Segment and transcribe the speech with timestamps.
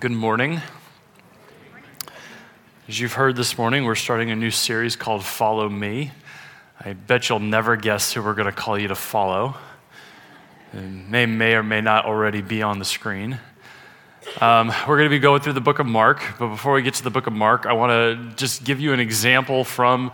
[0.00, 0.62] Good morning.
[2.88, 6.12] As you've heard this morning, we're starting a new series called Follow Me.
[6.80, 9.54] I bet you'll never guess who we're going to call you to follow.
[10.72, 13.38] The name may or may not already be on the screen.
[14.40, 16.94] Um, we're going to be going through the book of Mark, but before we get
[16.94, 20.10] to the book of Mark, I want to just give you an example from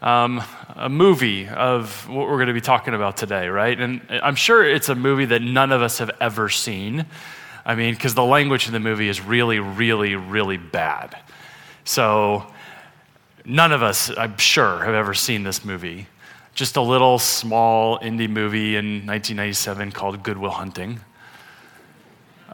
[0.00, 0.42] um,
[0.76, 3.78] a movie of what we're going to be talking about today, right?
[3.78, 7.04] And I'm sure it's a movie that none of us have ever seen.
[7.70, 11.16] I mean, because the language in the movie is really, really, really bad.
[11.84, 12.44] So,
[13.44, 16.08] none of us, I'm sure, have ever seen this movie.
[16.52, 20.98] Just a little small indie movie in 1997 called Good Will Hunting.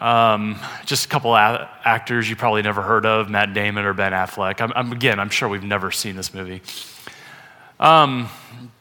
[0.02, 4.60] Um, just a couple actors you probably never heard of, Matt Damon or Ben Affleck.
[4.60, 6.60] I'm, I'm, again, I'm sure we've never seen this movie.
[7.80, 8.28] Um,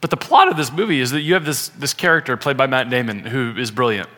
[0.02, 2.66] but the plot of this movie is that you have this, this character played by
[2.66, 4.10] Matt Damon who is brilliant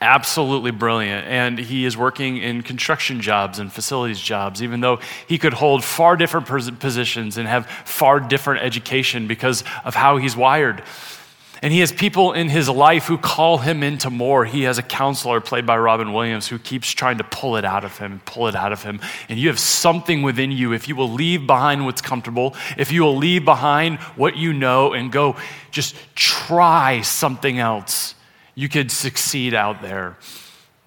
[0.00, 1.26] absolutely brilliant.
[1.26, 5.84] And he is working in construction jobs and facilities jobs, even though he could hold
[5.84, 10.82] far different positions and have far different education because of how he's wired.
[11.62, 14.44] And he has people in his life who call him into more.
[14.44, 17.82] He has a counselor played by Robin Williams who keeps trying to pull it out
[17.82, 19.00] of him, pull it out of him.
[19.28, 20.72] And you have something within you.
[20.72, 24.92] If you will leave behind what's comfortable, if you will leave behind what you know
[24.92, 25.36] and go
[25.70, 28.14] just try something else,
[28.56, 30.16] you could succeed out there.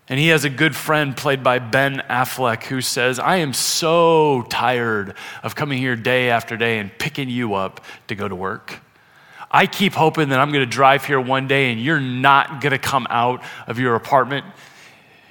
[0.10, 4.44] And he has a good friend played by Ben Affleck who says, I am so
[4.50, 8.80] tired of coming here day after day and picking you up to go to work.
[9.52, 12.72] I keep hoping that I'm going to drive here one day and you're not going
[12.72, 14.46] to come out of your apartment.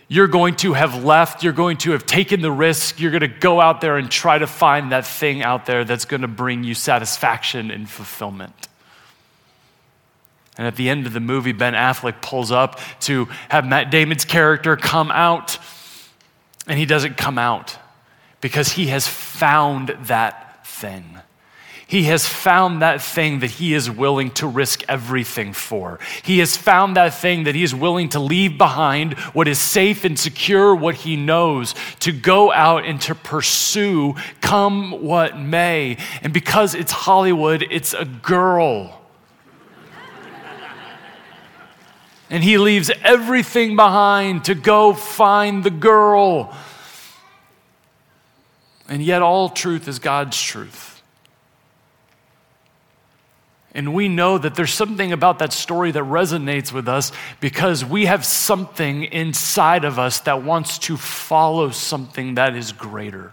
[0.07, 1.43] You're going to have left.
[1.43, 3.01] You're going to have taken the risk.
[3.01, 6.05] You're going to go out there and try to find that thing out there that's
[6.05, 8.69] going to bring you satisfaction and fulfillment.
[10.59, 14.25] And at the end of the movie, Ben Affleck pulls up to have Matt Damon's
[14.25, 15.59] character come out.
[16.67, 17.79] And he doesn't come out
[18.41, 21.19] because he has found that thing.
[21.87, 25.99] He has found that thing that he is willing to risk everything for.
[26.23, 30.05] He has found that thing that he is willing to leave behind what is safe
[30.05, 35.97] and secure, what he knows, to go out and to pursue, come what may.
[36.21, 38.98] And because it's Hollywood, it's a girl.
[42.31, 46.55] And he leaves everything behind to go find the girl.
[48.89, 50.89] And yet, all truth is God's truth.
[53.75, 58.07] And we know that there's something about that story that resonates with us because we
[58.07, 63.33] have something inside of us that wants to follow something that is greater.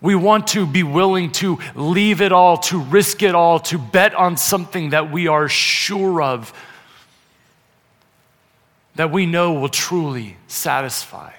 [0.00, 4.14] We want to be willing to leave it all, to risk it all, to bet
[4.14, 6.52] on something that we are sure of
[8.96, 11.32] that we know will truly satisfy.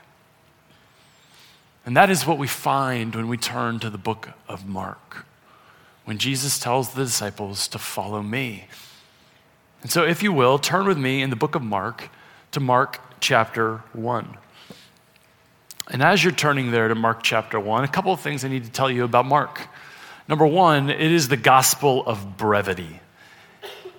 [1.86, 5.26] And that is what we find when we turn to the book of Mark,
[6.06, 8.66] when Jesus tells the disciples to follow me.
[9.82, 12.10] And so, if you will, turn with me in the book of Mark
[12.52, 14.38] to Mark chapter 1.
[15.90, 18.66] And as you're turning there to Mark chapter 1, a couple of things I need
[18.66, 19.68] to tell you about Mark.
[20.28, 23.00] Number one, it is the gospel of brevity.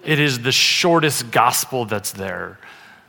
[0.04, 2.58] It is the shortest gospel that's there.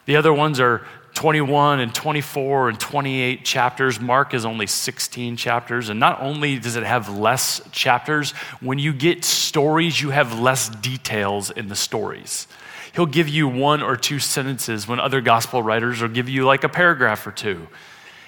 [0.10, 0.82] The other ones are
[1.14, 4.00] 21 and 24 and 28 chapters.
[4.00, 5.90] Mark is only 16 chapters.
[5.90, 10.68] And not only does it have less chapters, when you get stories, you have less
[10.68, 12.48] details in the stories.
[12.96, 16.64] He'll give you one or two sentences when other gospel writers will give you like
[16.64, 17.68] a paragraph or two.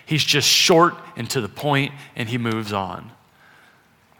[0.05, 3.11] He's just short and to the point, and he moves on.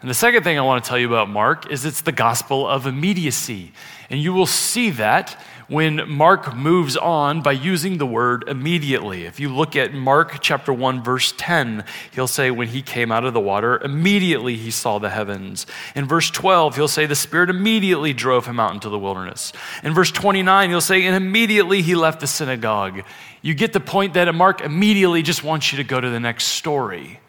[0.00, 2.66] And the second thing I want to tell you about Mark is it's the gospel
[2.66, 3.72] of immediacy.
[4.10, 9.24] And you will see that when Mark moves on by using the word immediately.
[9.24, 13.24] If you look at Mark chapter 1 verse 10, he'll say when he came out
[13.24, 15.66] of the water, immediately he saw the heavens.
[15.94, 19.52] In verse 12, he'll say the spirit immediately drove him out into the wilderness.
[19.82, 23.02] In verse 29, he'll say and immediately he left the synagogue.
[23.42, 26.44] You get the point that Mark immediately just wants you to go to the next
[26.44, 27.20] story.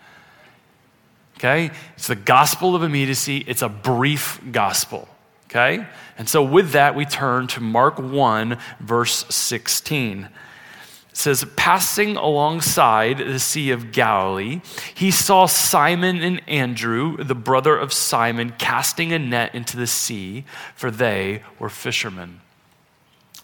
[1.38, 1.72] Okay?
[1.96, 3.44] It's the gospel of immediacy.
[3.48, 5.10] It's a brief gospel.
[5.54, 5.86] Okay?
[6.18, 10.24] And so, with that, we turn to Mark 1, verse 16.
[10.24, 14.62] It says, Passing alongside the Sea of Galilee,
[14.96, 20.44] he saw Simon and Andrew, the brother of Simon, casting a net into the sea,
[20.74, 22.42] for they were fishermen.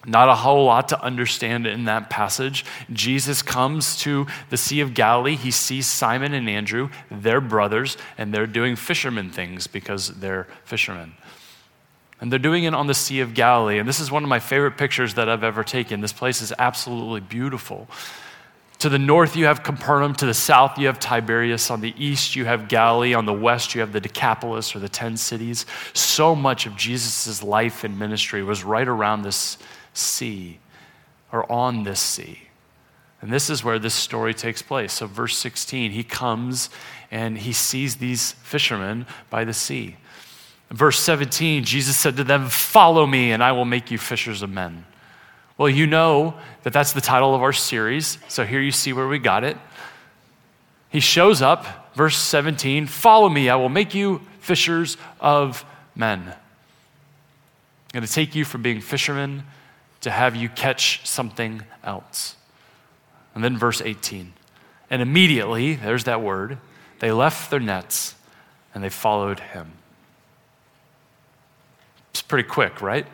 [0.03, 2.65] Not a whole lot to understand in that passage.
[2.91, 5.35] Jesus comes to the Sea of Galilee.
[5.35, 11.13] He sees Simon and Andrew, they're brothers, and they're doing fisherman things because they're fishermen.
[12.21, 13.79] And they're doing it on the Sea of Galilee.
[13.79, 16.01] And this is one of my favorite pictures that I've ever taken.
[16.01, 17.87] This place is absolutely beautiful.
[18.79, 20.15] To the north, you have Capernaum.
[20.15, 21.69] To the south, you have Tiberias.
[21.69, 23.13] On the east, you have Galilee.
[23.13, 25.65] On the west, you have the Decapolis or the 10 cities.
[25.93, 29.57] So much of Jesus' life and ministry was right around this
[29.93, 30.59] sea
[31.31, 32.39] or on this sea.
[33.21, 34.93] And this is where this story takes place.
[34.93, 36.69] So, verse 16, he comes
[37.11, 39.97] and he sees these fishermen by the sea.
[40.71, 44.49] Verse 17, Jesus said to them, Follow me, and I will make you fishers of
[44.49, 44.85] men.
[45.57, 48.17] Well, you know that that's the title of our series.
[48.27, 49.57] So here you see where we got it.
[50.89, 56.21] He shows up, verse 17 Follow me, I will make you fishers of men.
[56.21, 56.35] I'm
[57.91, 59.43] going to take you from being fishermen
[60.01, 62.35] to have you catch something else.
[63.33, 64.33] And then verse 18.
[64.89, 66.57] And immediately, there's that word,
[66.99, 68.15] they left their nets
[68.73, 69.73] and they followed him.
[72.29, 73.05] Pretty quick, right?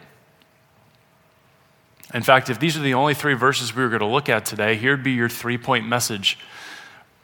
[2.14, 4.46] In fact, if these are the only three verses we were going to look at
[4.46, 6.38] today, here'd be your three point message.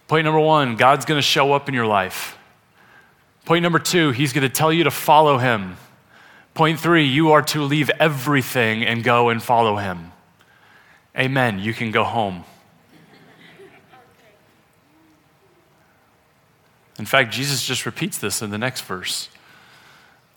[0.07, 2.37] Point number one God's going to show up in your life.
[3.45, 5.77] Point number two, He's going to tell you to follow Him.
[6.53, 10.11] Point three, you are to leave everything and go and follow Him.
[11.17, 11.59] Amen.
[11.59, 12.45] You can go home.
[16.99, 19.29] In fact, Jesus just repeats this in the next verse.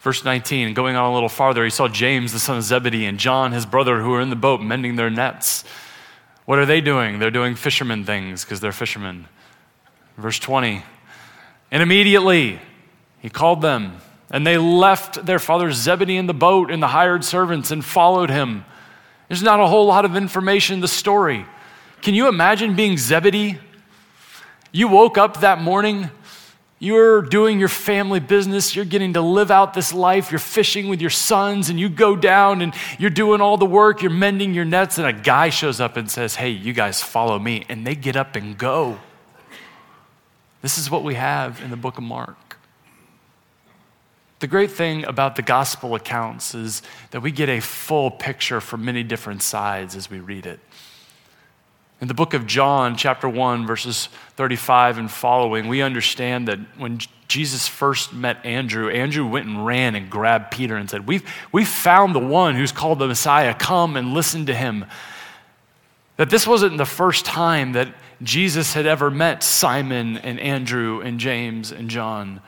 [0.05, 3.19] Verse 19, going on a little farther, he saw James, the son of Zebedee, and
[3.19, 5.65] John, his brother, who were in the boat mending their nets.
[6.45, 7.19] What are they doing?
[7.19, 9.25] They're doing fisherman things because they're fishermen.
[10.19, 10.83] Verse 20,
[11.71, 12.61] and immediately
[13.21, 13.97] he called them,
[14.31, 18.29] and they left their father Zebedee in the boat and the hired servants and followed
[18.29, 18.67] him.
[19.29, 21.47] There's not a whole lot of information in the story.
[22.03, 23.59] Can you imagine being Zebedee?
[24.71, 26.11] You woke up that morning
[26.79, 28.75] you're doing your family business.
[28.75, 30.31] You're getting to live out this life.
[30.31, 34.03] You're fishing with your sons, and you go down and you're doing all the work.
[34.03, 37.39] You're mending your nets, and a guy shows up and says, Hey, you guys follow
[37.39, 37.65] me.
[37.69, 38.99] And they get up and go.
[40.63, 42.59] This is what we have in the book of Mark.
[44.41, 46.83] The great thing about the gospel accounts is
[47.13, 50.61] that we get a full picture from many different sides as we read it.
[52.05, 56.99] In the book of John, chapter 1, verses 35 and following, we understand that when
[57.29, 61.67] Jesus first met Andrew, Andrew went and ran and grabbed Peter and said, We've, we've
[61.67, 63.55] found the one who's called the Messiah.
[63.55, 64.85] Come and listen to him.
[66.19, 67.89] That this wasn't the first time that
[68.23, 72.43] Jesus had ever met Simon and Andrew and James and John.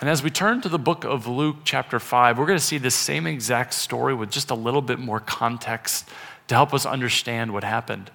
[0.00, 2.78] And as we turn to the book of Luke, chapter 5, we're going to see
[2.78, 6.08] the same exact story with just a little bit more context
[6.52, 8.10] to help us understand what happened.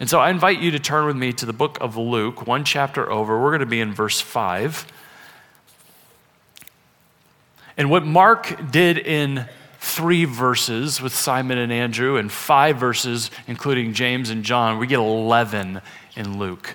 [0.00, 2.64] And so I invite you to turn with me to the book of Luke, one
[2.64, 3.40] chapter over.
[3.40, 4.84] We're going to be in verse 5.
[7.76, 9.48] And what Mark did in
[9.78, 14.98] three verses with Simon and Andrew, and five verses, including James and John, we get
[14.98, 15.80] 11
[16.16, 16.74] in Luke.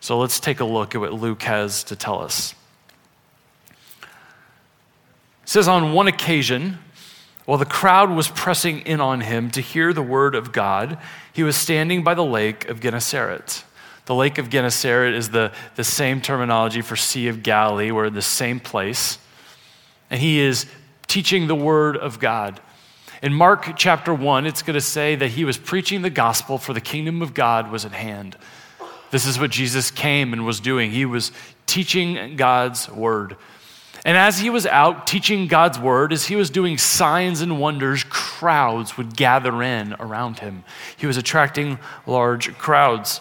[0.00, 2.54] So let's take a look at what Luke has to tell us.
[4.02, 4.08] It
[5.48, 6.78] says, On one occasion,
[7.44, 10.98] while the crowd was pressing in on him to hear the word of God,
[11.32, 13.64] he was standing by the lake of Gennesaret.
[14.06, 17.90] The lake of Gennesaret is the, the same terminology for Sea of Galilee.
[17.90, 19.18] We're in the same place.
[20.10, 20.66] And he is
[21.06, 22.60] teaching the word of God.
[23.22, 26.72] In Mark chapter 1, it's going to say that he was preaching the gospel for
[26.72, 28.36] the kingdom of God was at hand.
[29.12, 30.90] This is what Jesus came and was doing.
[30.90, 31.30] He was
[31.66, 33.36] teaching God's word.
[34.04, 38.04] And as he was out teaching God's word, as he was doing signs and wonders,
[38.04, 40.64] crowds would gather in around him.
[40.96, 43.20] He was attracting large crowds.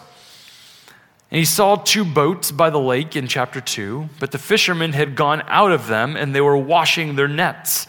[1.30, 5.16] And he saw two boats by the lake in chapter 2, but the fishermen had
[5.16, 7.88] gone out of them and they were washing their nets.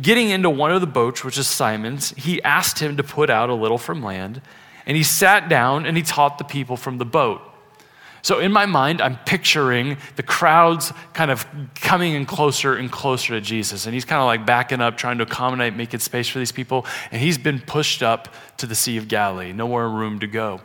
[0.00, 3.48] Getting into one of the boats, which is Simon's, he asked him to put out
[3.48, 4.42] a little from land,
[4.86, 7.42] and he sat down and he taught the people from the boat.
[8.22, 11.46] So in my mind, I'm picturing the crowds kind of
[11.76, 13.86] coming in closer and closer to Jesus.
[13.86, 16.84] And he's kind of like backing up, trying to accommodate, making space for these people.
[17.10, 20.60] And he's been pushed up to the Sea of Galilee, nowhere room to go.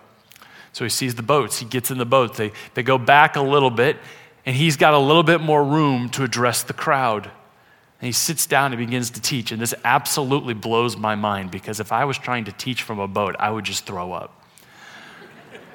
[0.73, 1.59] So he sees the boats.
[1.59, 2.35] He gets in the boat.
[2.35, 3.97] They, they go back a little bit,
[4.45, 7.25] and he's got a little bit more room to address the crowd.
[7.25, 9.51] And he sits down and begins to teach.
[9.51, 13.07] And this absolutely blows my mind because if I was trying to teach from a
[13.07, 14.42] boat, I would just throw up.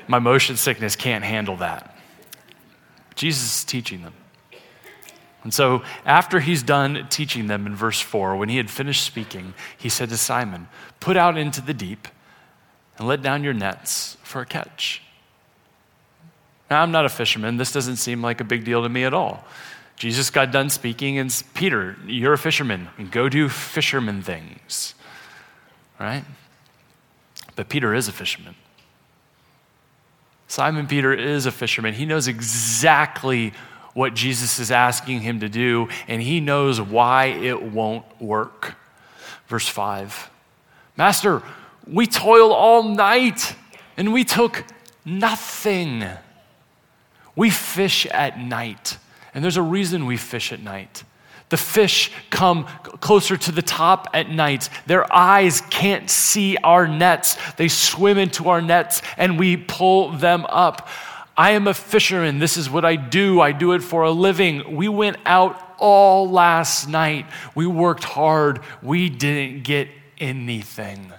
[0.08, 1.94] My motion sickness can't handle that.
[3.14, 4.14] Jesus is teaching them.
[5.44, 9.54] And so, after he's done teaching them in verse 4, when he had finished speaking,
[9.76, 12.08] he said to Simon, Put out into the deep
[12.96, 15.02] and let down your nets for a catch.
[16.70, 17.56] Now, I'm not a fisherman.
[17.56, 19.44] This doesn't seem like a big deal to me at all.
[19.96, 24.94] Jesus got done speaking, and Peter, you're a fisherman, go do fisherman things.
[25.98, 26.24] Right?
[27.56, 28.54] But Peter is a fisherman.
[30.48, 31.92] Simon Peter is a fisherman.
[31.92, 33.52] He knows exactly
[33.92, 38.74] what Jesus is asking him to do, and he knows why it won't work.
[39.46, 40.30] Verse 5
[40.96, 41.42] Master,
[41.86, 43.54] we toiled all night
[43.96, 44.64] and we took
[45.04, 46.04] nothing.
[47.36, 48.98] We fish at night,
[49.32, 51.04] and there's a reason we fish at night.
[51.48, 52.64] The fish come
[53.00, 54.68] closer to the top at night.
[54.86, 57.36] Their eyes can't see our nets.
[57.56, 60.88] They swim into our nets and we pull them up.
[61.36, 62.38] I am a fisherman.
[62.38, 63.40] This is what I do.
[63.40, 64.76] I do it for a living.
[64.76, 67.26] We went out all last night.
[67.54, 68.60] We worked hard.
[68.82, 69.88] We didn't get
[70.18, 71.12] anything.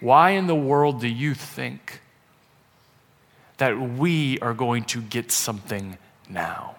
[0.00, 2.00] Why in the world do you think
[3.58, 5.96] that we are going to get something
[6.28, 6.74] now?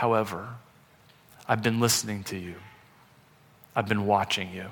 [0.00, 0.48] However,
[1.46, 2.54] I've been listening to you,
[3.76, 4.64] I've been watching you.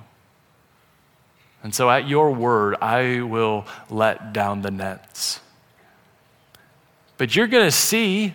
[1.63, 5.41] And so, at your word, I will let down the nets.
[7.19, 8.33] But you're going to see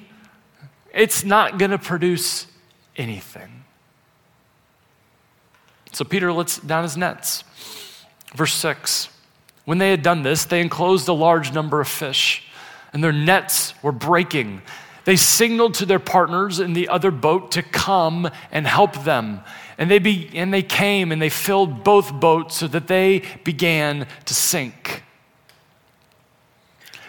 [0.93, 2.45] it's not going to produce
[2.95, 3.63] anything.
[5.93, 7.43] So, Peter lets down his nets.
[8.35, 9.09] Verse 6
[9.65, 12.43] When they had done this, they enclosed a large number of fish,
[12.93, 14.62] and their nets were breaking.
[15.05, 19.41] They signaled to their partners in the other boat to come and help them.
[19.77, 24.07] And they, be, and they came and they filled both boats so that they began
[24.25, 25.03] to sink.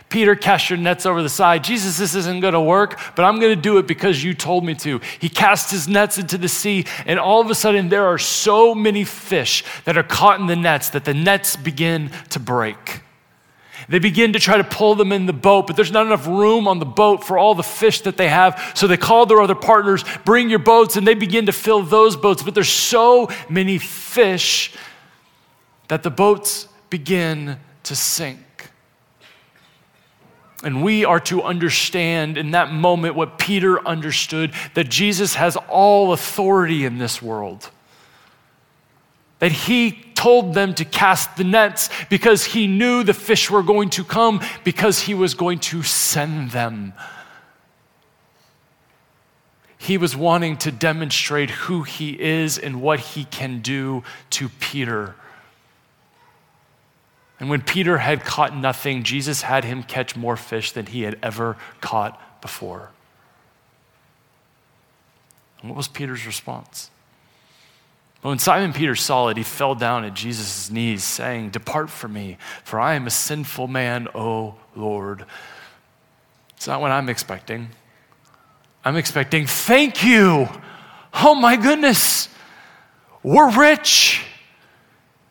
[0.09, 1.65] Peter, cast your nets over the side.
[1.65, 4.65] Jesus, this isn't going to work, but I'm going to do it because you told
[4.65, 5.01] me to.
[5.19, 8.77] He cast his nets into the sea, and all of a sudden, there are so
[8.77, 13.01] many fish that are caught in the nets that the nets begin to break.
[13.88, 16.67] They begin to try to pull them in the boat, but there's not enough room
[16.67, 18.73] on the boat for all the fish that they have.
[18.75, 22.17] So they call their other partners, bring your boats, and they begin to fill those
[22.17, 22.43] boats.
[22.43, 24.75] But there's so many fish
[25.88, 28.41] that the boats begin to sink.
[30.62, 36.14] And we are to understand in that moment what Peter understood that Jesus has all
[36.14, 37.71] authority in this world
[39.38, 43.91] that he told them to cast the nets because he knew the fish were going
[43.91, 46.95] to come because he was going to send them.
[49.76, 55.14] He was wanting to demonstrate who he is and what he can do to Peter.
[57.38, 61.19] And when Peter had caught nothing, Jesus had him catch more fish than he had
[61.23, 62.93] ever caught before.
[65.61, 66.91] And what was Peter's response?
[68.31, 72.38] When Simon Peter saw it, he fell down at Jesus' knees, saying, Depart from me,
[72.64, 75.26] for I am a sinful man, O Lord.
[76.57, 77.69] It's not what I'm expecting.
[78.83, 80.49] I'm expecting, Thank you.
[81.12, 82.31] Oh my goodness.
[83.23, 84.25] We're rich.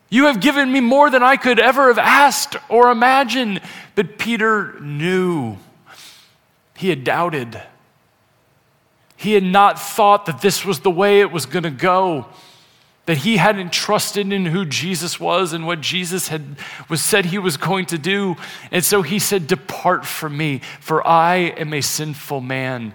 [0.10, 3.62] You have given me more than I could ever have asked or imagined.
[3.96, 5.58] But Peter knew.
[6.76, 7.60] He had doubted.
[9.18, 12.28] He had not thought that this was the way it was going to go
[13.06, 16.58] that he hadn't trusted in who Jesus was and what Jesus had
[16.90, 18.36] was said he was going to do.
[18.72, 22.94] And so he said, Depart from me, for I am a sinful man.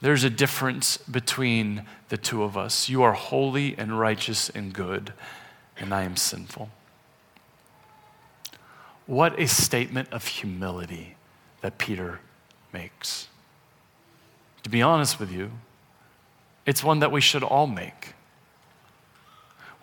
[0.00, 2.88] There's a difference between the two of us.
[2.88, 5.12] You are holy and righteous and good,
[5.76, 6.70] and I am sinful.
[9.06, 11.16] What a statement of humility
[11.60, 12.20] that Peter
[12.72, 13.28] makes.
[14.62, 15.50] To be honest with you,
[16.64, 18.13] it's one that we should all make.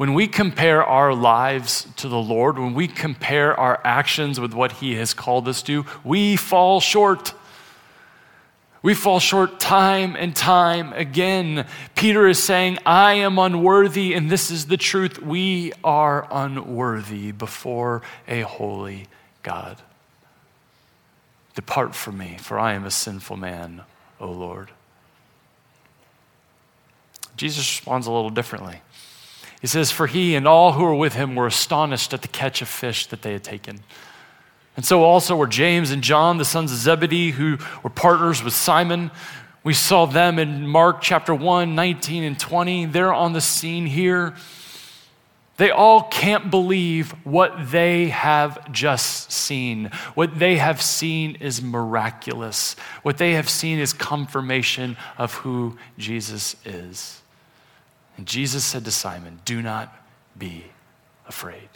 [0.02, 4.72] When we compare our lives to the Lord, when we compare our actions with what
[4.72, 7.36] He has called us to, we fall short.
[8.82, 11.68] We fall short time and time again.
[11.94, 15.22] Peter is saying, I am unworthy, and this is the truth.
[15.22, 19.06] We are unworthy before a holy
[19.44, 19.78] God.
[21.54, 23.84] Depart from me, for I am a sinful man,
[24.20, 24.72] O Lord.
[27.38, 28.82] Jesus responds a little differently.
[29.62, 32.62] He says, For he and all who were with him were astonished at the catch
[32.62, 33.80] of fish that they had taken.
[34.76, 38.54] And so also were James and John, the sons of Zebedee, who were partners with
[38.54, 39.12] Simon.
[39.64, 42.86] We saw them in Mark chapter 1, 19 and 20.
[42.88, 44.34] They're on the scene here.
[45.58, 49.92] They all can't believe what they have just seen.
[50.16, 52.76] What they have seen is miraculous.
[53.04, 57.22] What they have seen is confirmation of who Jesus is.
[58.22, 59.92] And Jesus said to Simon, Do not
[60.38, 60.66] be
[61.28, 61.70] afraid.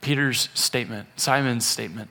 [0.00, 2.10] Peter's statement, Simon's statement,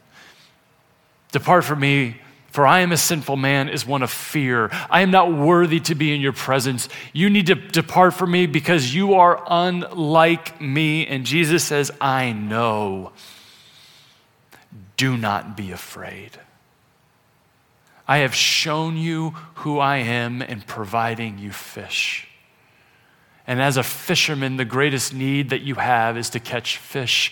[1.33, 4.69] Depart from me, For I am a sinful man, is one of fear.
[4.89, 6.87] I am not worthy to be in your presence.
[7.11, 11.05] You need to depart from me because you are unlike me.
[11.07, 13.11] And Jesus says, I know.
[14.95, 16.39] Do not be afraid.
[18.07, 22.27] I have shown you who I am in providing you fish.
[23.47, 27.31] And as a fisherman, the greatest need that you have is to catch fish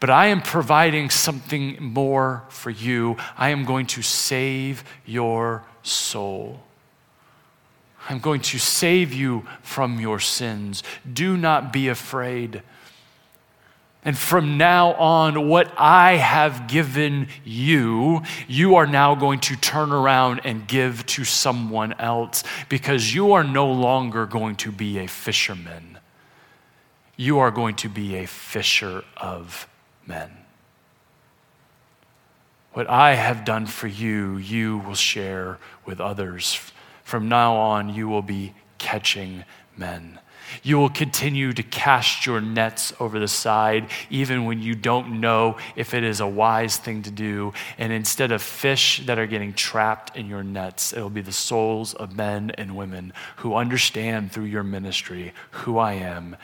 [0.00, 3.18] but I am providing something more for you.
[3.36, 6.62] I am going to save your soul.
[8.08, 10.82] I'm going to save you from your sins.
[11.10, 12.62] Do not be afraid.
[14.02, 19.92] And from now on, what I have given you, you are now going to turn
[19.92, 25.06] around and give to someone else because you are no longer going to be a
[25.06, 25.98] fisherman.
[27.16, 29.68] You are going to be a fisher of
[30.06, 30.30] men.
[32.72, 36.58] What I have done for you, you will share with others.
[37.04, 39.44] From now on, you will be catching
[39.76, 40.20] men.
[40.62, 45.56] You will continue to cast your nets over the side, even when you don't know
[45.76, 47.52] if it is a wise thing to do.
[47.78, 51.32] And instead of fish that are getting trapped in your nets, it will be the
[51.32, 56.36] souls of men and women who understand through your ministry who I am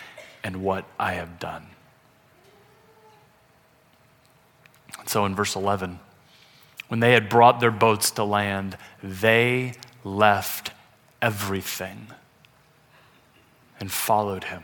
[0.42, 1.66] and what I have done.
[5.06, 6.00] So in verse 11,
[6.88, 10.72] when they had brought their boats to land, they left
[11.20, 12.08] everything
[13.80, 14.62] and followed him.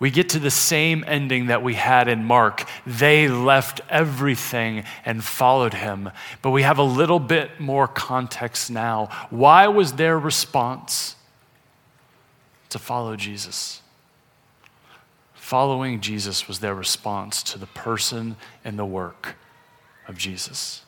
[0.00, 2.68] We get to the same ending that we had in Mark.
[2.84, 6.10] They left everything and followed him.
[6.42, 9.10] But we have a little bit more context now.
[9.30, 11.14] Why was their response
[12.70, 13.80] to follow Jesus?
[15.34, 19.36] Following Jesus was their response to the person and the work
[20.08, 20.82] of Jesus.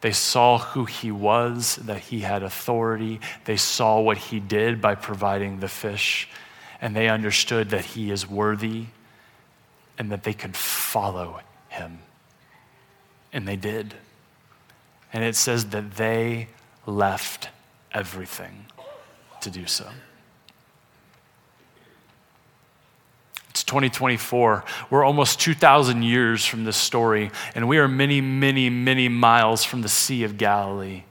[0.00, 3.20] They saw who he was, that he had authority.
[3.44, 6.28] They saw what he did by providing the fish,
[6.80, 8.86] and they understood that he is worthy
[9.98, 11.98] and that they could follow him.
[13.32, 13.94] And they did.
[15.12, 16.48] And it says that they
[16.86, 17.48] left
[17.92, 18.66] everything
[19.40, 19.88] to do so.
[23.68, 24.64] 2024.
[24.90, 29.82] We're almost 2,000 years from this story, and we are many, many, many miles from
[29.82, 31.04] the Sea of Galilee.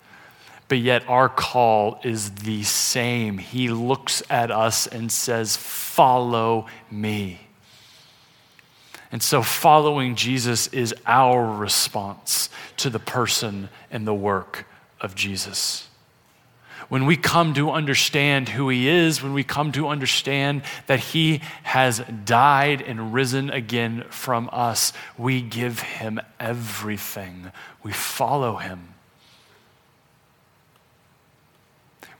[0.67, 3.37] But yet, our call is the same.
[3.37, 7.39] He looks at us and says, Follow me.
[9.09, 14.65] And so, following Jesus is our response to the person and the work
[14.99, 15.87] of Jesus
[16.89, 21.41] when we come to understand who He is, when we come to understand that He
[21.63, 27.51] has died and risen again from us, we give Him everything.
[27.83, 28.93] We follow Him.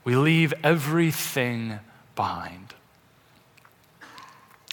[0.04, 1.80] We leave everything
[2.16, 2.74] behind.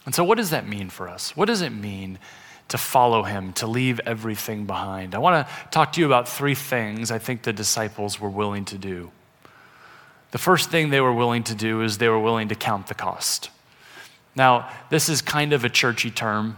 [0.06, 1.36] And so, what does that mean for us?
[1.36, 2.20] What does it mean
[2.70, 5.14] to follow him, to leave everything behind?
[5.16, 8.66] I want to talk to you about three things I think the disciples were willing
[8.66, 9.12] to do.
[10.36, 12.94] The first thing they were willing to do is they were willing to count the
[12.94, 13.52] cost.
[14.36, 16.58] Now, this is kind of a churchy term.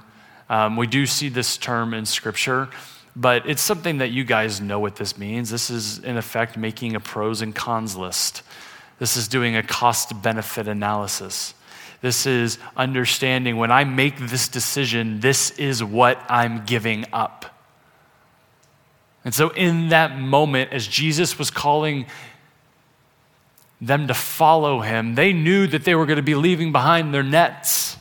[0.50, 2.70] Um, we do see this term in Scripture,
[3.16, 5.52] but it's something that you guys know what this means.
[5.52, 8.42] This is, in effect, making a pros and cons list.
[8.98, 11.54] This is doing a cost benefit analysis.
[12.02, 17.46] This is understanding when I make this decision, this is what I'm giving up.
[19.24, 22.08] And so, in that moment, as Jesus was calling
[23.80, 27.24] them to follow him, they knew that they were going to be leaving behind their
[27.24, 27.98] nets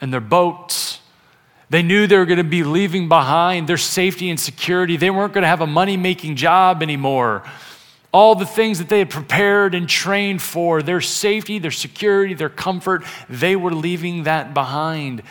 [0.00, 1.00] and their boats.
[1.70, 4.96] They knew they were going to be leaving behind their safety and security.
[4.96, 7.42] They weren't going to have a money making job anymore.
[8.12, 12.48] All the things that they had prepared and trained for, their safety, their security, their
[12.48, 15.22] comfort, they were leaving that behind.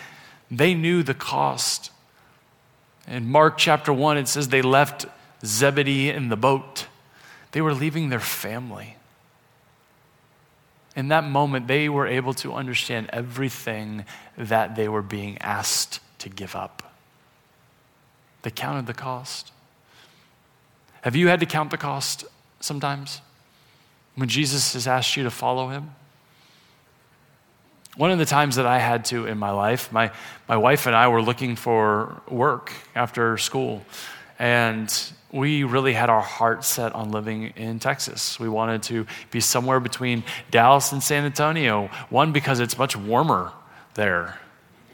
[0.51, 1.91] They knew the cost.
[3.07, 5.05] In Mark chapter 1, it says they left
[5.45, 6.87] Zebedee in the boat.
[7.51, 8.97] They were leaving their family.
[10.95, 14.05] In that moment, they were able to understand everything
[14.37, 16.93] that they were being asked to give up.
[18.43, 19.51] They counted the cost.
[21.01, 22.25] Have you had to count the cost
[22.59, 23.21] sometimes
[24.15, 25.91] when Jesus has asked you to follow him?
[27.95, 30.11] One of the times that I had to in my life, my,
[30.47, 33.85] my wife and I were looking for work after school.
[34.39, 34.93] And
[35.31, 38.39] we really had our heart set on living in Texas.
[38.39, 41.89] We wanted to be somewhere between Dallas and San Antonio.
[42.09, 43.51] One, because it's much warmer
[43.95, 44.39] there,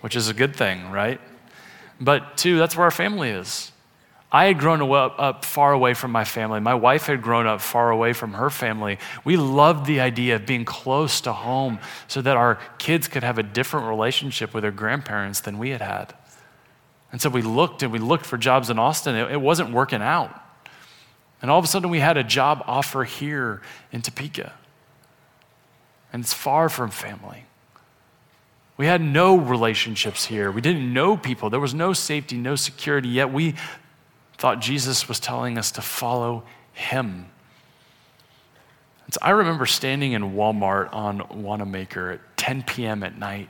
[0.01, 1.19] which is a good thing, right?
[1.99, 3.71] But two, that's where our family is.
[4.31, 6.59] I had grown up, up, far away from my family.
[6.59, 8.99] My wife had grown up far away from her family.
[9.25, 13.39] We loved the idea of being close to home so that our kids could have
[13.39, 16.13] a different relationship with their grandparents than we had had.
[17.11, 19.15] And so we looked and we looked for jobs in Austin.
[19.15, 20.39] It, it wasn't working out.
[21.41, 24.53] And all of a sudden, we had a job offer here in Topeka.
[26.11, 27.45] And it's far from family.
[28.77, 30.51] We had no relationships here.
[30.51, 31.49] We didn't know people.
[31.49, 33.55] There was no safety, no security, yet we
[34.37, 37.29] thought Jesus was telling us to follow him.
[39.05, 43.03] And so I remember standing in Walmart on Wanamaker at 10 p.m.
[43.03, 43.49] at night,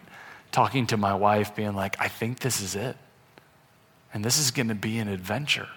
[0.51, 2.97] talking to my wife, being like, I think this is it.
[4.13, 5.67] And this is going to be an adventure.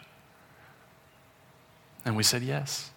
[2.04, 2.90] And we said yes.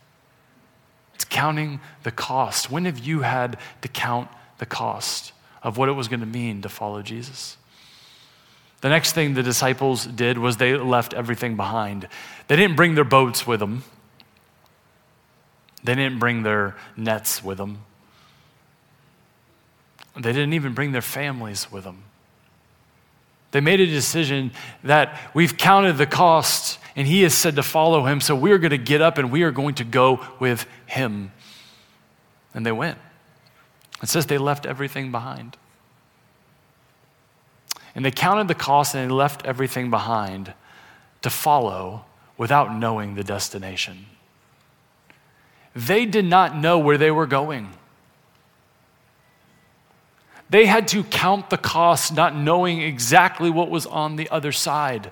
[1.14, 2.70] It's counting the cost.
[2.72, 5.32] When have you had to count the cost
[5.64, 7.58] of what it was going to mean to follow Jesus?
[8.82, 12.08] The next thing the disciples did was they left everything behind.
[12.48, 13.84] They didn't bring their boats with them,
[15.84, 17.80] they didn't bring their nets with them,
[20.16, 22.04] they didn't even bring their families with them.
[23.56, 24.52] They made a decision
[24.84, 28.72] that we've counted the cost and he has said to follow him, so we're going
[28.72, 31.32] to get up and we are going to go with him.
[32.54, 32.98] And they went.
[34.04, 35.56] It says they left everything behind.
[37.96, 40.54] And they counted the cost and they left everything behind
[41.22, 42.04] to follow
[42.38, 44.06] without knowing the destination.
[45.74, 47.70] They did not know where they were going.
[50.50, 55.12] They had to count the cost, not knowing exactly what was on the other side.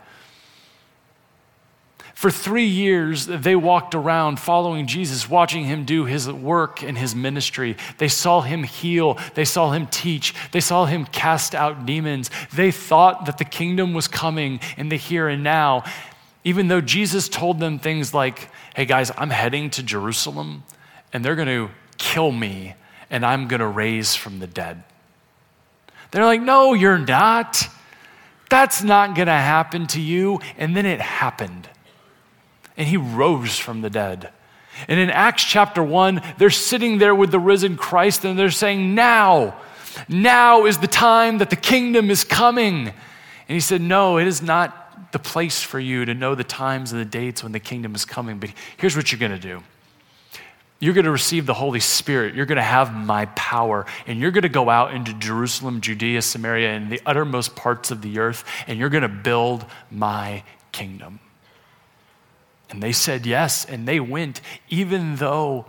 [2.13, 7.13] For three years, they walked around following Jesus, watching him do his work and his
[7.13, 7.75] ministry.
[7.97, 12.29] They saw him heal, they saw him teach, they saw him cast out demons.
[12.53, 15.83] They thought that the kingdom was coming in the here and now,
[16.45, 20.63] even though Jesus told them things like, hey guys, I'm heading to Jerusalem
[21.11, 22.75] and they're going to kill me
[23.09, 24.83] and I'm going to raise from the dead.
[26.13, 27.67] They're like, no, you're not.
[28.47, 30.41] That's not going to happen to you.
[30.59, 31.67] And then it happened.
[32.77, 34.29] And he rose from the dead.
[34.87, 38.93] And in Acts chapter 1, they're sitting there with the risen Christ and they're saying,
[38.93, 39.59] Now,
[40.07, 42.89] now is the time that the kingdom is coming.
[42.89, 42.93] And
[43.47, 47.01] he said, No, it is not the place for you to know the times and
[47.01, 48.37] the dates when the kingdom is coming.
[48.37, 49.63] But here's what you're going to do
[50.79, 52.35] you're going to receive the Holy Spirit.
[52.35, 53.85] You're going to have my power.
[54.05, 58.01] And you're going to go out into Jerusalem, Judea, Samaria, and the uttermost parts of
[58.01, 61.19] the earth, and you're going to build my kingdom.
[62.69, 65.65] And they said yes, and they went, even though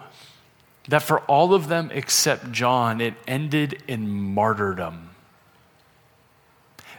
[0.89, 5.11] that for all of them except John, it ended in martyrdom.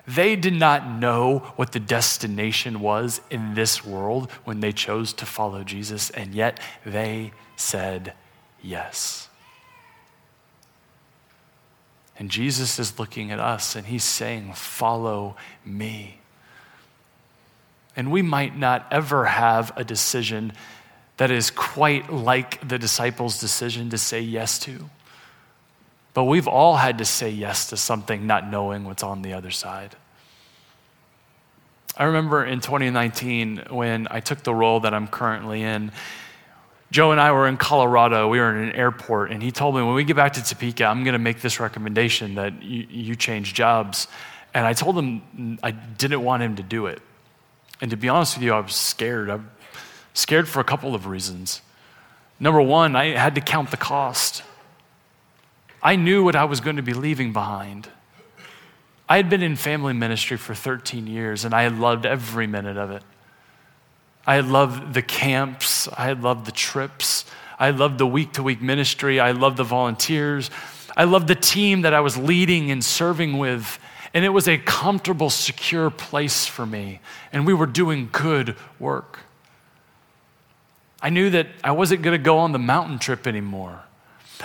[0.07, 5.25] They did not know what the destination was in this world when they chose to
[5.25, 8.13] follow Jesus, and yet they said
[8.61, 9.29] yes.
[12.17, 16.19] And Jesus is looking at us and he's saying, Follow me.
[17.95, 20.53] And we might not ever have a decision
[21.17, 24.89] that is quite like the disciples' decision to say yes to.
[26.13, 29.51] But we've all had to say yes to something not knowing what's on the other
[29.51, 29.95] side.
[31.97, 35.93] I remember in 2019 when I took the role that I'm currently in,
[36.95, 38.29] Joe and I were in Colorado.
[38.29, 40.85] We were in an airport, and he told me when we get back to Topeka,
[40.85, 44.07] I'm going to make this recommendation that you, you change jobs.
[44.53, 47.01] And I told him I didn't want him to do it.
[47.81, 49.29] And to be honest with you, I was scared.
[49.29, 49.51] I'm
[50.13, 51.59] scared for a couple of reasons.
[52.39, 54.41] Number one, I had to count the cost.
[55.83, 57.89] I knew what I was going to be leaving behind.
[59.09, 62.89] I had been in family ministry for 13 years, and I loved every minute of
[62.91, 63.03] it.
[64.27, 65.87] I loved the camps.
[65.89, 67.25] I loved the trips.
[67.59, 69.19] I loved the week to week ministry.
[69.19, 70.49] I loved the volunteers.
[70.97, 73.79] I loved the team that I was leading and serving with.
[74.13, 77.01] And it was a comfortable, secure place for me.
[77.31, 79.19] And we were doing good work.
[81.01, 83.84] I knew that I wasn't going to go on the mountain trip anymore.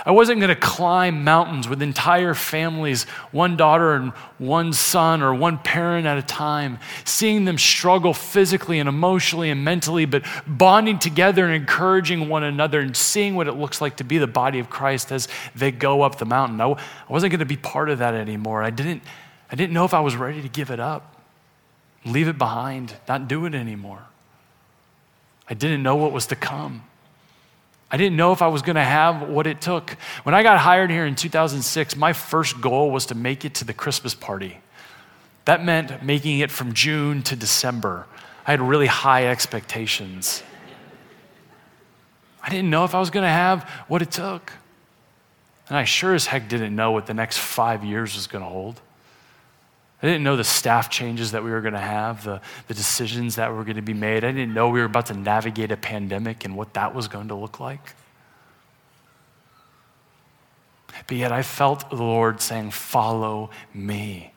[0.03, 5.33] I wasn't going to climb mountains with entire families, one daughter and one son, or
[5.33, 10.97] one parent at a time, seeing them struggle physically and emotionally and mentally, but bonding
[10.97, 14.57] together and encouraging one another and seeing what it looks like to be the body
[14.57, 16.59] of Christ as they go up the mountain.
[16.59, 16.75] I
[17.07, 18.63] wasn't going to be part of that anymore.
[18.63, 19.03] I didn't,
[19.51, 21.15] I didn't know if I was ready to give it up,
[22.05, 24.01] leave it behind, not do it anymore.
[25.47, 26.83] I didn't know what was to come.
[27.91, 29.91] I didn't know if I was going to have what it took.
[30.23, 33.65] When I got hired here in 2006, my first goal was to make it to
[33.65, 34.59] the Christmas party.
[35.43, 38.07] That meant making it from June to December.
[38.47, 40.41] I had really high expectations.
[42.41, 44.53] I didn't know if I was going to have what it took.
[45.67, 48.49] And I sure as heck didn't know what the next five years was going to
[48.49, 48.79] hold.
[50.01, 53.35] I didn't know the staff changes that we were going to have, the, the decisions
[53.35, 54.23] that were going to be made.
[54.23, 57.27] I didn't know we were about to navigate a pandemic and what that was going
[57.27, 57.93] to look like.
[61.07, 64.33] But yet I felt the Lord saying, Follow me.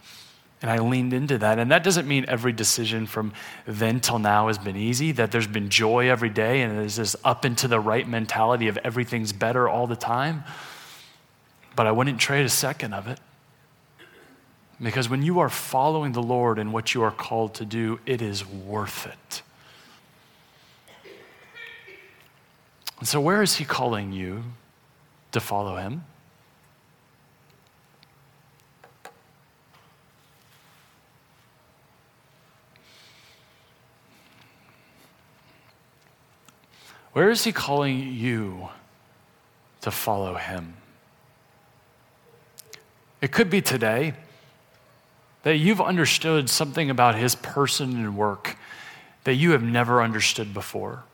[0.60, 1.58] And I leaned into that.
[1.58, 3.34] And that doesn't mean every decision from
[3.66, 7.16] then till now has been easy, that there's been joy every day and there's this
[7.22, 10.42] up into the right mentality of everything's better all the time.
[11.76, 13.20] But I wouldn't trade a second of it.
[14.84, 18.20] Because when you are following the Lord and what you are called to do, it
[18.20, 19.42] is worth it.
[22.98, 24.44] And so, where is He calling you
[25.32, 26.04] to follow Him?
[37.14, 38.68] Where is He calling you
[39.80, 40.76] to follow Him?
[43.22, 44.12] It could be today
[45.44, 48.56] that you've understood something about his person and work
[49.24, 51.04] that you have never understood before.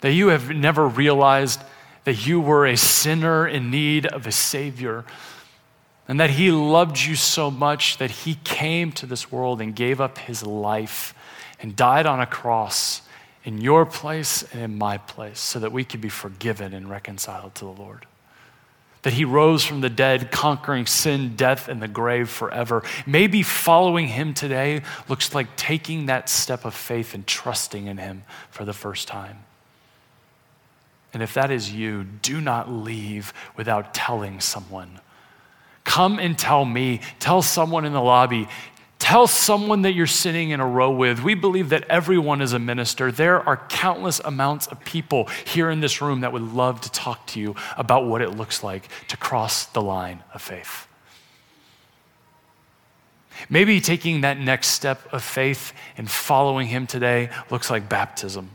[0.00, 1.60] That you have never realized
[2.04, 5.04] that you were a sinner in need of a Savior.
[6.06, 10.00] And that he loved you so much that he came to this world and gave
[10.00, 11.14] up his life
[11.58, 13.00] and died on a cross
[13.44, 17.54] in your place and in my place so that we could be forgiven and reconciled
[17.56, 18.06] to the Lord
[19.06, 22.82] that he rose from the dead, conquering sin, death, and the grave forever.
[23.06, 28.24] Maybe following him today looks like taking that step of faith and trusting in him
[28.50, 29.44] for the first time.
[31.14, 34.98] And if that is you, do not leave without telling someone.
[35.84, 38.48] Come and tell me, tell someone in the lobby,
[38.98, 41.22] Tell someone that you're sitting in a row with.
[41.22, 43.12] We believe that everyone is a minister.
[43.12, 47.26] There are countless amounts of people here in this room that would love to talk
[47.28, 50.88] to you about what it looks like to cross the line of faith.
[53.50, 58.50] Maybe taking that next step of faith and following Him today looks like baptism.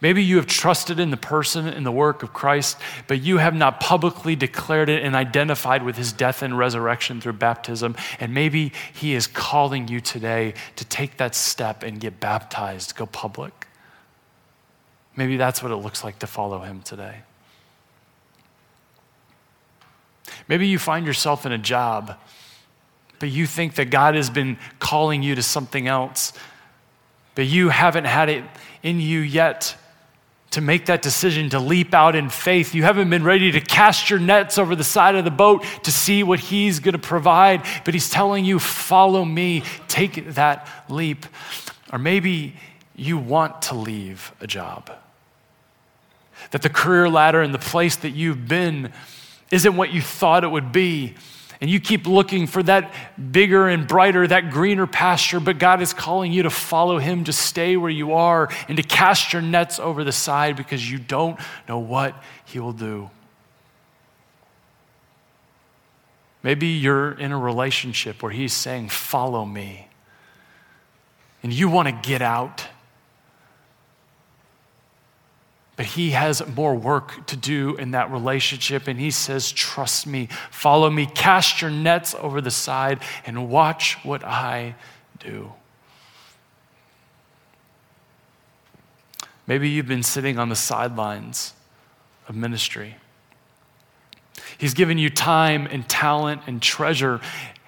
[0.00, 3.54] Maybe you have trusted in the person and the work of Christ, but you have
[3.54, 7.96] not publicly declared it and identified with his death and resurrection through baptism.
[8.18, 13.06] And maybe he is calling you today to take that step and get baptized, go
[13.06, 13.68] public.
[15.16, 17.20] Maybe that's what it looks like to follow him today.
[20.48, 22.18] Maybe you find yourself in a job,
[23.20, 26.32] but you think that God has been calling you to something else,
[27.34, 28.44] but you haven't had it
[28.82, 29.76] in you yet
[30.54, 32.74] to make that decision to leap out in faith.
[32.74, 35.92] You haven't been ready to cast your nets over the side of the boat to
[35.92, 41.26] see what He's going to provide, but He's telling you, follow me, take that leap.
[41.92, 42.54] Or maybe
[42.96, 44.90] you want to leave a job.
[46.52, 48.92] That the career ladder and the place that you've been
[49.50, 51.14] isn't what you thought it would be
[51.64, 52.92] and you keep looking for that
[53.32, 57.32] bigger and brighter, that greener pasture, but God is calling you to follow Him, to
[57.32, 61.40] stay where you are, and to cast your nets over the side because you don't
[61.66, 63.08] know what He will do.
[66.42, 69.88] Maybe you're in a relationship where He's saying, Follow me.
[71.42, 72.66] And you want to get out.
[75.76, 78.86] But he has more work to do in that relationship.
[78.86, 83.98] And he says, Trust me, follow me, cast your nets over the side, and watch
[84.04, 84.76] what I
[85.18, 85.52] do.
[89.46, 91.52] Maybe you've been sitting on the sidelines
[92.28, 92.96] of ministry.
[94.56, 97.20] He's given you time and talent and treasure,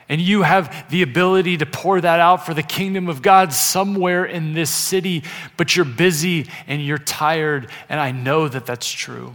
[0.08, 4.24] and you have the ability to pour that out for the kingdom of God somewhere
[4.24, 5.24] in this city,
[5.56, 9.34] but you're busy and you're tired, and I know that that's true.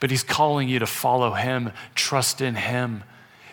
[0.00, 3.04] But He's calling you to follow Him, trust in Him.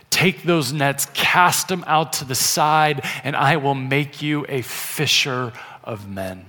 [0.10, 4.62] Take those nets, cast them out to the side, and I will make you a
[4.62, 5.54] fisher
[5.86, 6.46] of men.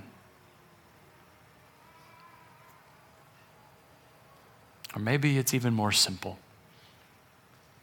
[4.93, 6.37] Or maybe it's even more simple.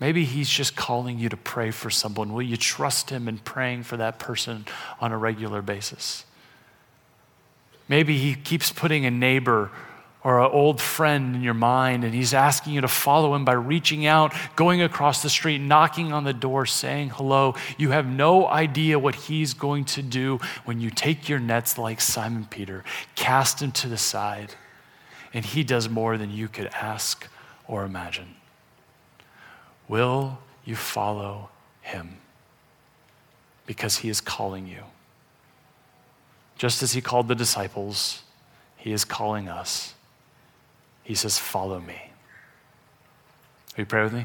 [0.00, 2.32] Maybe he's just calling you to pray for someone.
[2.32, 4.64] Will you trust him in praying for that person
[4.98, 6.24] on a regular basis?
[7.86, 9.70] Maybe he keeps putting a neighbor
[10.22, 13.52] or an old friend in your mind and he's asking you to follow him by
[13.52, 17.54] reaching out, going across the street, knocking on the door, saying hello.
[17.76, 22.00] You have no idea what he's going to do when you take your nets like
[22.00, 22.84] Simon Peter,
[23.16, 24.54] cast him to the side,
[25.34, 27.26] and he does more than you could ask
[27.66, 28.36] or imagine.
[29.90, 31.50] Will you follow
[31.82, 32.20] him?
[33.70, 34.82] because he is calling you.
[36.58, 38.24] Just as he called the disciples,
[38.76, 39.94] he is calling us.
[41.04, 42.10] He says, Follow me.
[43.76, 44.24] Will you pray with me?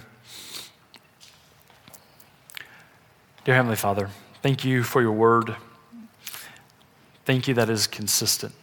[3.43, 4.10] Dear Heavenly Father,
[4.41, 5.56] thank you for your word.
[7.23, 8.56] Thank you that is consistent.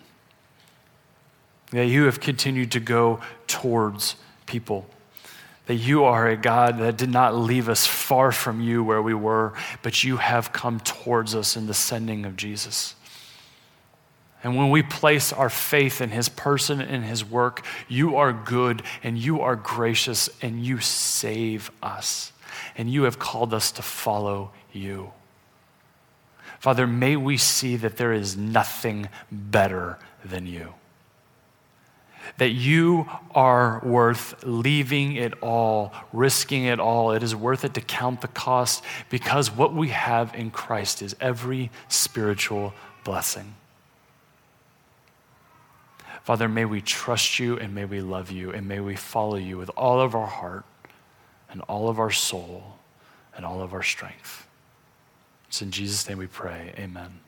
[1.70, 4.90] That you have continued to go towards people.
[5.66, 9.14] That you are a God that did not leave us far from you where we
[9.14, 12.96] were, but you have come towards us in the sending of Jesus.
[14.42, 18.82] And when we place our faith in his person and his work, you are good
[19.04, 22.32] and you are gracious and you save us.
[22.76, 25.12] And you have called us to follow you.
[26.58, 30.74] Father, may we see that there is nothing better than you.
[32.38, 37.12] That you are worth leaving it all, risking it all.
[37.12, 41.16] It is worth it to count the cost because what we have in Christ is
[41.20, 43.54] every spiritual blessing.
[46.22, 49.58] Father, may we trust you and may we love you and may we follow you
[49.58, 50.64] with all of our heart
[51.50, 52.76] and all of our soul
[53.36, 54.46] and all of our strength.
[55.48, 56.72] It's in Jesus' name we pray.
[56.78, 57.20] Amen.